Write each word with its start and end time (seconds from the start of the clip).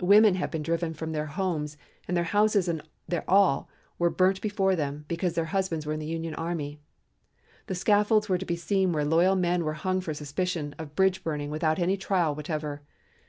Women 0.00 0.34
have 0.34 0.50
been 0.50 0.64
driven 0.64 0.92
from 0.92 1.12
their 1.12 1.26
homes, 1.26 1.76
and 2.08 2.16
their 2.16 2.24
houses 2.24 2.66
and 2.66 2.82
their 3.06 3.22
all 3.30 3.68
were 3.96 4.10
burnt 4.10 4.40
before 4.40 4.74
them, 4.74 5.04
because 5.06 5.34
their 5.34 5.44
husbands 5.54 5.86
were 5.86 5.92
in 5.92 6.00
the 6.00 6.06
Union 6.08 6.34
army. 6.34 6.80
The 7.68 7.76
scaffolds 7.76 8.28
were 8.28 8.38
to 8.38 8.44
be 8.44 8.56
seen 8.56 8.90
where 8.90 9.04
loyal 9.04 9.36
men 9.36 9.62
were 9.64 9.74
hung 9.74 10.00
for 10.00 10.14
suspicion 10.14 10.74
of 10.80 10.96
bridge 10.96 11.22
burning 11.22 11.50
without 11.52 11.78
any 11.78 11.96
trial 11.96 12.34
whatever. 12.34 12.82